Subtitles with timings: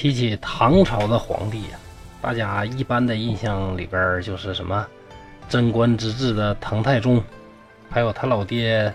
[0.00, 1.78] 提起唐朝的皇帝呀，
[2.22, 4.86] 大家一般的印象里边就是什么
[5.46, 7.22] 贞观之治的唐太宗，
[7.90, 8.90] 还有他老爹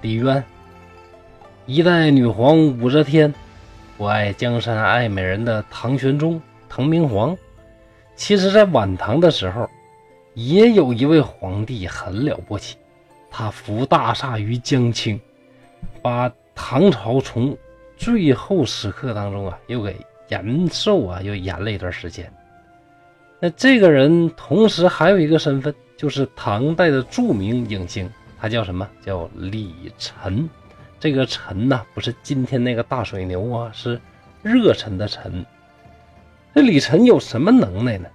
[0.00, 0.42] 李渊，
[1.66, 3.32] 一代女皇武则天，
[3.96, 7.36] 不爱江山爱美人的唐玄宗、唐明皇。
[8.16, 9.70] 其实，在晚唐的时候，
[10.34, 12.76] 也有一位皇帝很了不起，
[13.30, 15.20] 他扶大厦于将倾，
[16.02, 17.56] 把唐朝从
[17.96, 19.96] 最后时刻当中啊，又给。
[20.28, 22.32] 延寿啊，又延了一段时间。
[23.40, 28.88] 那这个人同时还有一个身份，就是唐代的著名影星，他叫什么？
[29.04, 30.48] 叫李晨。
[30.98, 34.00] 这个晨呢，不是今天那个大水牛啊，是
[34.42, 35.44] 热忱的忱。
[36.54, 38.08] 这李晨有什么能耐呢？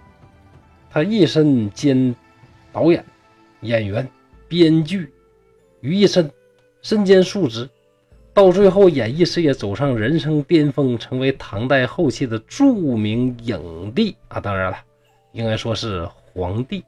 [0.90, 2.16] 他一身兼
[2.72, 3.06] 导演、
[3.62, 4.10] 演员、
[4.48, 5.14] 编剧
[5.82, 6.32] 于一身，
[6.82, 7.70] 身兼数职。
[8.40, 14.40] 到最后，演艺事业走上人生巅峰，成为唐代后期的著名影帝啊！
[14.40, 14.78] 当然了，
[15.34, 16.82] 应该说是皇帝。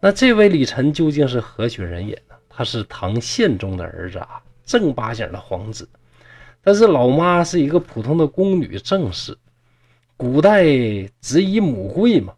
[0.00, 2.34] 那这位李晨究竟是何许人也呢？
[2.48, 5.88] 他是唐宪宗的儿子啊，正八经的皇子。
[6.60, 9.38] 但是老妈是一个普通的宫女正室，
[10.16, 10.64] 古代
[11.20, 12.34] 子以母贵嘛。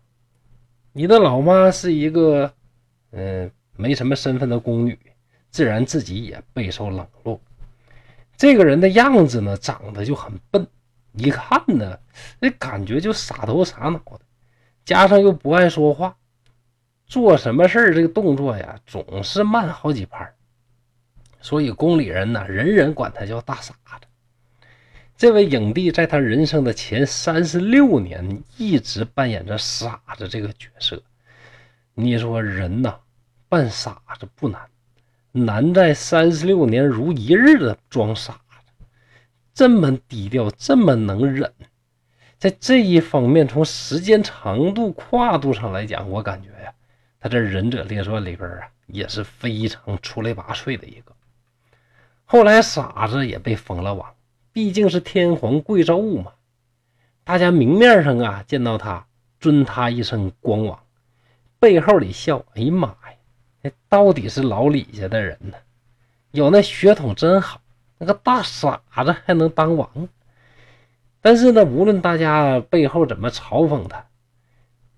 [0.93, 2.53] 你的老妈是一个
[3.13, 4.99] 嗯没什么身份的宫女，
[5.51, 7.41] 自然自己也备受冷落。
[8.37, 10.67] 这个人的样子呢，长得就很笨，
[11.13, 11.99] 一看呢，
[12.41, 14.21] 那感觉就傻头傻脑的，
[14.85, 16.17] 加上又不爱说话，
[17.07, 20.33] 做什么事儿这个动作呀，总是慢好几拍
[21.41, 24.07] 所以宫里人呢，人人管他叫大傻子。
[25.17, 31.01] 这位影帝在他人生的前三十六年，一直扮演着傻子这个角色。
[31.95, 32.99] 你说人呐，
[33.49, 34.61] 扮傻子不难。
[35.37, 38.41] 难在三十六年如一日的装傻，
[39.53, 41.53] 这么低调，这么能忍，
[42.39, 46.73] 在这一方面，从时间长度跨度上来讲，我感觉呀，
[47.19, 51.13] 他这《忍者列传》里边啊，也是非常出类拔萃的一个。
[52.25, 54.15] 后来傻子也被封了王，
[54.53, 56.31] 毕竟是天皇贵胄嘛，
[57.25, 59.05] 大家明面上啊见到他
[59.41, 60.79] 尊他一声光王，
[61.59, 62.95] 背后里笑，哎呀妈
[63.89, 65.57] 到底是老李家的人呢，
[66.33, 67.61] 有那血统真好，
[67.99, 70.09] 那个大傻子还能当王。
[71.21, 74.07] 但是呢，无论大家背后怎么嘲讽他，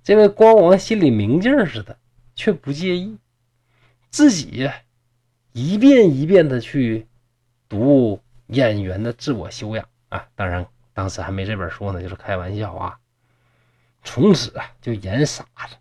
[0.02, 1.96] 这位光王心里明镜似的，
[2.34, 3.18] 却不介意，
[4.10, 4.68] 自己
[5.52, 7.06] 一遍一遍的去
[7.68, 10.26] 读演员的自我修养啊。
[10.34, 12.98] 当然，当时还没这本书呢，就是开玩笑啊。
[14.02, 15.76] 从此啊，就演傻子。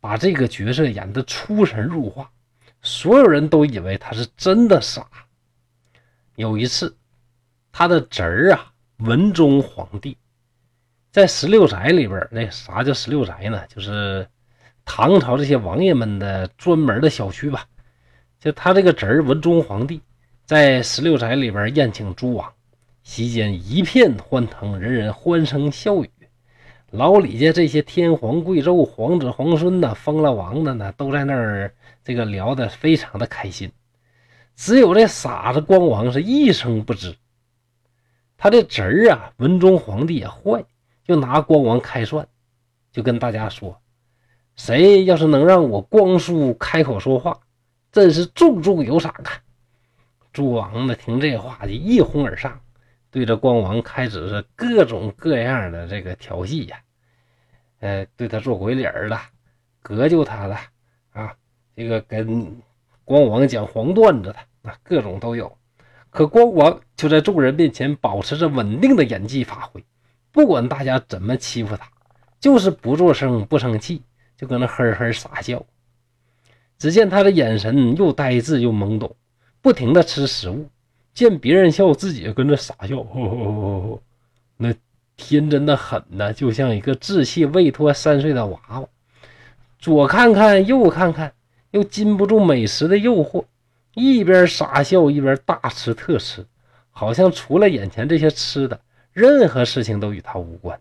[0.00, 2.30] 把这个角色演得出神入化，
[2.82, 5.06] 所有人都以为他是真的傻。
[6.36, 6.96] 有一次，
[7.72, 10.16] 他的侄儿啊，文宗皇帝，
[11.10, 13.66] 在十六宅里边，那啥叫十六宅呢？
[13.68, 14.28] 就是
[14.84, 17.66] 唐朝这些王爷们的专门的小区吧。
[18.38, 20.00] 就他这个侄儿文宗皇帝，
[20.44, 22.52] 在十六宅里边宴请诸王，
[23.02, 26.10] 席间一片欢腾，人人欢声笑语。
[26.96, 33.70] 老李家这些天皇贵胄、皇子皇孙呐，封了王的呢，都在那儿这个聊得非常的开心。
[34.54, 37.14] 只有这傻子光王是一声不知。
[38.38, 40.64] 他的侄儿啊，文宗皇帝也坏，
[41.04, 42.26] 就拿光王开涮，
[42.90, 43.78] 就跟大家说
[44.56, 47.38] ：“谁要是能让我光叔开口说话，
[47.92, 49.36] 真是重重有赏啊！”
[50.32, 52.58] 诸王呢听这话就一哄而上。
[53.10, 56.78] 对着光王开始是各种各样的这个调戏呀，
[57.80, 59.18] 呃，对他做鬼脸儿的，
[59.82, 60.58] 隔就他了
[61.12, 61.34] 啊，
[61.74, 62.56] 这个跟
[63.04, 64.36] 光王讲黄段子的
[64.70, 65.56] 啊，各种都有。
[66.10, 69.84] 可光王就在众人面前保持着稳定的演技发挥，
[70.32, 71.86] 不管大家怎么欺负他，
[72.40, 74.02] 就是不做声不生气，
[74.36, 75.64] 就搁那呵呵傻笑。
[76.78, 79.14] 只见他的眼神又呆滞又懵懂，
[79.60, 80.68] 不停的吃食物。
[81.12, 83.06] 见别人笑，自己跟着傻笑，
[84.58, 84.74] 那
[85.16, 88.88] 天真的很呢，就像一个稚气未脱三岁的娃娃。
[89.78, 91.32] 左看看，右看看，
[91.70, 93.44] 又禁不住美食的诱惑，
[93.94, 96.46] 一边傻笑一边大吃特吃，
[96.90, 98.80] 好像除了眼前这些吃的，
[99.12, 100.80] 任何事情都与他无关。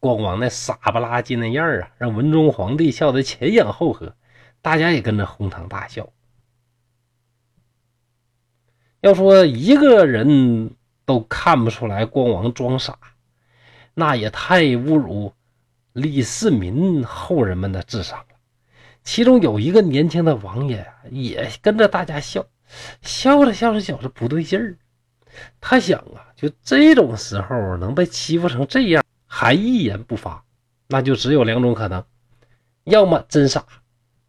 [0.00, 4.14] 光王那傻不拉几那样啊，让文宗皇帝笑得前仰后合，
[4.62, 6.08] 大家也跟着哄堂大笑。
[9.00, 10.72] 要说一个人
[11.08, 12.98] 都看不出来光王装傻，
[13.94, 15.32] 那也太侮辱
[15.94, 18.36] 李世民后人们的智商了。
[19.02, 22.44] 其中有一个年轻的王爷也跟着大家笑，
[23.00, 24.76] 笑着笑着觉着不对劲儿。
[25.62, 30.44] 他想啊，就这种时候能被欺负成这样，还一言不发，
[30.88, 32.04] 那就只有两种可能：
[32.84, 33.64] 要么真傻，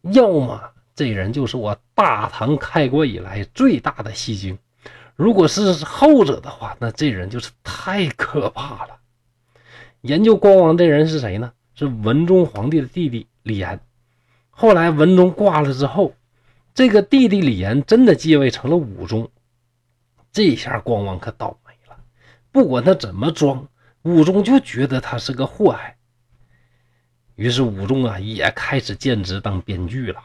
[0.00, 0.58] 要么
[0.94, 4.58] 这人就是我大唐开国以来最大的戏精。
[5.20, 9.00] 如果是后者的话，那这人就是太可怕了。
[10.00, 11.52] 研究光王这人是谁呢？
[11.74, 13.80] 是文宗皇帝的弟弟李炎。
[14.48, 16.14] 后来文宗挂了之后，
[16.72, 19.30] 这个弟弟李炎真的继位成了武宗。
[20.32, 21.98] 这下光王可倒霉了，
[22.50, 23.68] 不管他怎么装，
[24.00, 25.98] 武宗就觉得他是个祸害。
[27.34, 30.22] 于是武宗啊也开始兼职当编剧了。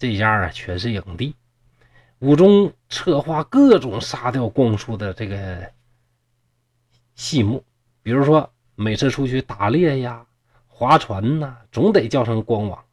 [0.00, 1.36] 这家啊全是影帝，
[2.18, 5.70] 武宗策划各种杀掉光叔的这个
[7.14, 7.64] 戏目，
[8.02, 10.26] 比如说每次出去打猎呀、
[10.66, 12.84] 划船呐，总得叫上光王。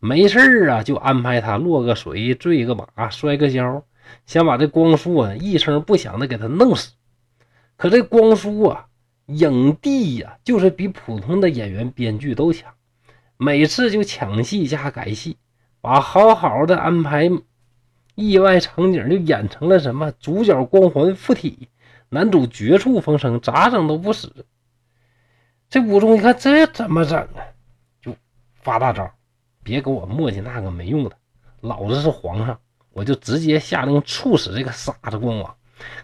[0.00, 3.84] 没事啊就安排他落个水、坠个马、摔个跤。
[4.24, 6.92] 想把这光叔啊一声不响的给他弄死，
[7.76, 8.86] 可这光叔啊，
[9.26, 12.72] 影帝呀，就是比普通的演员、编剧都强，
[13.36, 15.36] 每次就抢戏加改戏，
[15.82, 17.30] 把好好的安排
[18.18, 21.68] 意外场景就演成了什么主角光环附体，
[22.08, 24.44] 男主绝处逢生，咋整都不死。
[25.70, 27.46] 这武宗一看这怎么整啊，
[28.02, 28.12] 就
[28.60, 29.08] 发大招，
[29.62, 31.12] 别给我磨叽那个没用的，
[31.60, 32.58] 老子是皇上。
[32.90, 35.54] 我就直接下令处死这个傻子光王，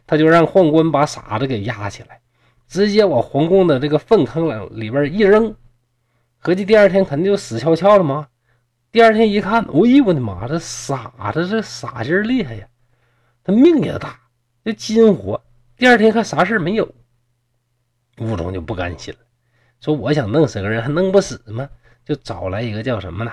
[0.06, 2.20] 他就让宦官把傻子给押起来，
[2.69, 5.52] 直接往皇宫的这个粪坑里里边一扔，
[6.38, 8.28] 合计第二天肯定就死翘翘了吗？
[8.94, 12.69] 第二天一看，哎呦我的妈，这傻子这傻劲儿厉害呀，
[13.43, 14.20] 他命也大，
[14.64, 15.44] 这金活。
[15.76, 16.94] 第二天看啥事没有，
[18.19, 19.19] 吴总就不甘心了，
[19.81, 21.69] 说我想弄死个人还弄不死吗？
[22.05, 23.32] 就找来一个叫什么呢？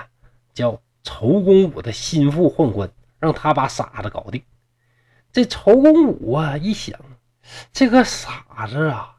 [0.52, 2.90] 叫仇公武的心腹宦官。
[3.20, 4.42] 让他把傻子搞定。
[5.30, 6.98] 这仇公武啊，一想，
[7.72, 9.18] 这个傻子啊，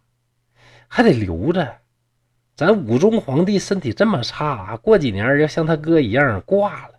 [0.90, 1.78] 还得留着。
[2.66, 6.94] 咱武宗皇帝身体这么差，过几年要像他哥一样挂了，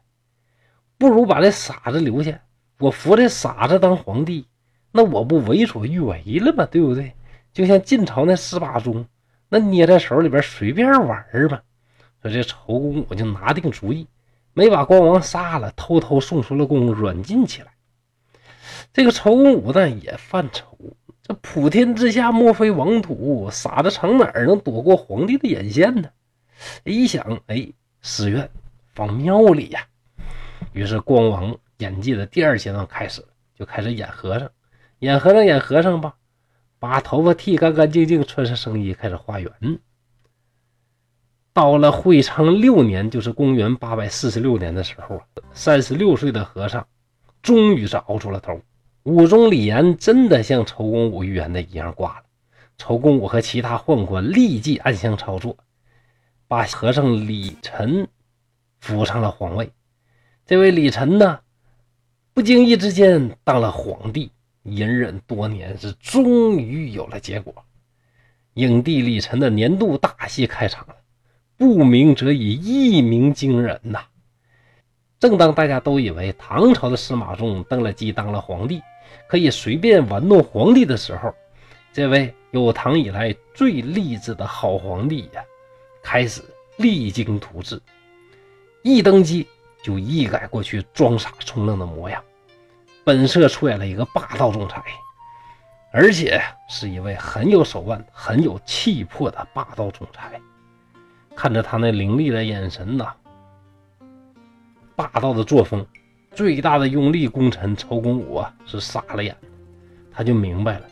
[0.98, 2.38] 不如把这傻子留下。
[2.78, 4.46] 我扶这傻子当皇帝，
[4.92, 6.66] 那我不为所欲为了吗？
[6.66, 7.14] 对不对？
[7.54, 9.06] 就像晋朝那十八宗，
[9.48, 11.62] 那捏在手里边随便玩嘛。
[12.20, 14.06] 说这仇公武就拿定主意。
[14.52, 17.68] 没把光王杀了，偷偷送出了宫，软禁起来。
[18.92, 20.76] 这个仇公武呢也犯愁，
[21.26, 26.10] 这普天之下莫非王土，傻子藏哪儿能躲过皇帝的眼线呢？
[26.84, 27.66] 一想，哎，
[28.02, 28.50] 寺院
[28.94, 29.86] 放庙里呀。
[30.74, 33.24] 于是光王演技的第二阶段开始，
[33.58, 34.50] 就开始演和尚，
[34.98, 36.14] 演和尚演和尚吧，
[36.78, 39.50] 把头发剃干干净净，穿上僧衣，开始化缘。
[41.54, 45.24] 到了会昌六年，就是公元八百四十六年的时候啊，
[45.54, 46.86] 三十六岁的和尚
[47.40, 48.60] 终于是熬出了头。
[49.04, 52.24] 武宗李炎真的像仇公武预言的一样挂了。
[52.78, 55.56] 仇公武和其他宦官立即暗箱操作，
[56.48, 58.08] 把和尚李晨
[58.80, 59.70] 扶上了皇位。
[60.46, 61.40] 这位李晨呢，
[62.32, 67.54] 不经意之间当了皇帝，隐忍多年，是终于有了结果。
[68.54, 70.96] 影帝李晨的年度大戏开场了。
[71.56, 74.00] 不鸣则已，一鸣惊人呐！
[75.20, 78.82] 正当大家都以为唐朝的司马仲登了基当了皇帝，
[79.26, 81.34] 可以随便玩弄皇帝的时候，
[81.92, 85.44] 这位有唐以来最励志的好皇帝呀，
[86.02, 86.42] 开始
[86.76, 87.80] 励精图治，
[88.82, 89.46] 一登基
[89.82, 92.22] 就一改过去装傻充愣的模样，
[93.04, 94.82] 本色出演了一个霸道总裁，
[95.92, 100.40] 而且是一位很有手腕、很有气魄的霸道总裁。
[101.36, 103.12] 看着他那凌厉的眼神呐，
[104.94, 105.84] 霸道的作风，
[106.34, 109.34] 最大的用力功臣仇公武啊是傻了眼，
[110.12, 110.86] 他就明白了，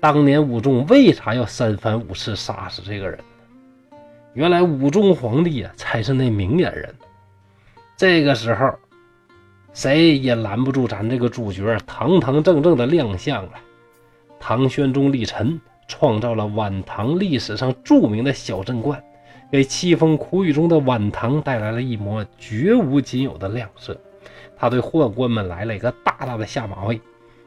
[0.00, 3.96] 当年武宗为啥要三番五次杀死这个人呢？
[4.34, 6.94] 原来武宗皇帝啊才是那明眼人。
[7.96, 8.72] 这个时候，
[9.74, 13.52] 谁也拦不住咱这个主角堂堂正正的亮相了。
[14.40, 19.02] 唐玄宗李晨创造了晚唐历史上著名的小镇观。
[19.50, 23.94] 给凄风苦雨中的晚唐带来了一抹绝无仅有的亮色。
[24.62, 27.00] 他对宦官们来了一个大大的下马威，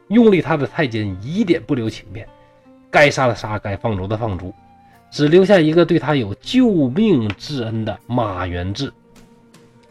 [0.08, 2.28] 拥立他的太监一点不留情面，
[2.90, 4.52] 该杀的杀，该放逐的放逐，
[5.10, 8.92] 只留下一个对他有救命之恩的马元志。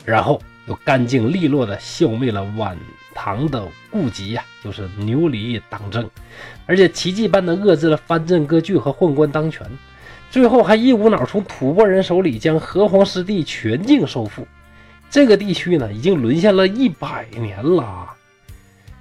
[0.06, 2.78] 然后又干净利落的消灭了晚
[3.16, 6.08] 唐的痼疾呀，就是牛李党争，
[6.68, 9.66] 而且奇迹般的遏制了藩镇割据和宦官当权。
[10.30, 14.48] 最后还一股脑从吐蕃人手里将河湟失地全境收复，
[15.10, 18.14] 这个地区呢已经沦陷了一百年了。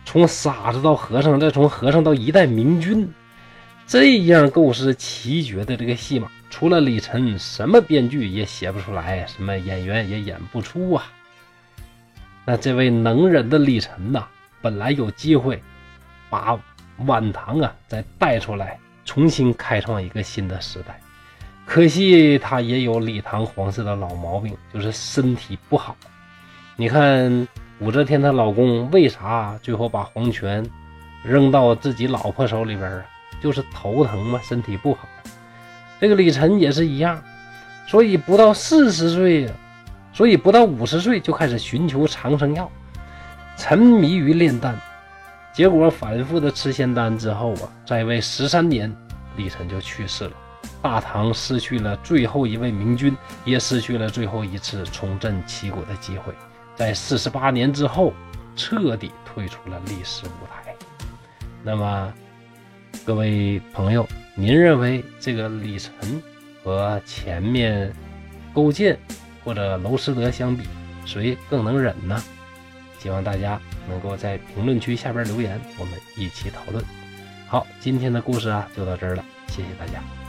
[0.05, 3.11] 从傻子到和尚，再从和尚到一代明君，
[3.87, 11.05] 这样构思奇绝的这个戏码，除了李晨，什么编剧也写不出来，什么演员也演不出啊。
[12.45, 14.27] 那这位能人的李晨呐，
[14.61, 15.61] 本来有机会
[16.29, 16.57] 把
[17.07, 21.01] 晚唐啊再带出来，重新开创一个新的时代，
[21.67, 25.97] 可惜他也有李唐皇室的老毛病，就是身体不好。
[26.77, 27.47] 你看。
[27.81, 30.65] 武则天她老公为啥最后把皇权
[31.25, 33.05] 扔到自己老婆手里边啊？
[33.43, 35.09] 就是头疼嘛，身体不好。
[36.01, 37.21] 这个李晨也是一样，
[37.89, 39.53] 所以不到四十岁，
[40.13, 42.71] 所以不到五十岁就开始寻求长生药，
[43.57, 44.81] 沉迷于炼丹。
[45.53, 48.95] 结果反复的吃仙丹之后啊，在位十三年，
[49.37, 50.33] 李晨就去世了。
[50.85, 56.35] 大唐失去了最后一位明君，也失去了最后一次重振旗鼓的机会。
[56.77, 58.13] 在四十八年之后，
[58.55, 60.77] 彻底退出了历史舞台。
[61.63, 62.13] 那么，
[63.03, 66.23] 各位朋友，您认为这个李晨
[66.63, 67.91] 和前面
[68.53, 68.99] 勾践
[69.43, 70.65] 或者娄师德相比，
[71.07, 72.23] 谁更能忍呢？
[72.99, 76.85] 希望大家能够在评论区下边留言，我们一起讨论。
[77.49, 80.24] 好，今天的故事啊就到这儿了，谢谢大家。